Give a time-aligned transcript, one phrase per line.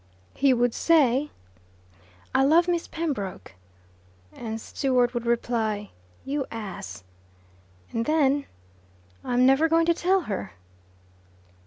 [0.33, 1.29] He would say,
[2.33, 3.53] "I love Miss Pembroke."
[4.33, 5.91] and Stewart would reply,
[6.25, 7.03] "You ass."
[7.91, 8.47] And then.
[9.23, 10.53] "I'm never going to tell her."